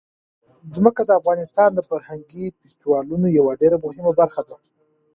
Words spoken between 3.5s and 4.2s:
ډېره مهمه